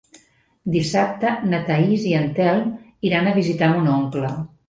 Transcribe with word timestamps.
Dissabte 0.75 1.33
na 1.51 1.59
Thaís 1.67 2.07
i 2.13 2.17
en 2.21 2.25
Telm 2.39 2.73
iran 3.11 3.29
a 3.33 3.37
visitar 3.39 3.71
mon 3.75 3.93
oncle. 3.99 4.35